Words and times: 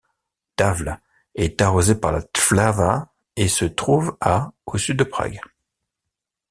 Davle 0.57 0.99
est 1.35 1.61
arrosée 1.61 1.93
par 1.93 2.11
la 2.11 2.21
Vltava 2.21 3.13
et 3.35 3.47
se 3.47 3.65
trouve 3.65 4.17
à 4.19 4.51
au 4.65 4.79
sud 4.79 4.97
de 4.97 5.03
Prague. 5.03 5.39